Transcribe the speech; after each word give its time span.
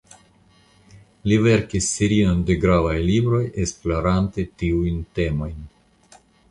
Li 1.31 1.37
verkis 1.49 1.91
serion 1.99 2.41
de 2.49 2.57
gravaj 2.65 2.97
libroj 3.11 3.45
esplorante 3.67 4.51
tiujn 4.65 5.01
temojn. 5.21 5.67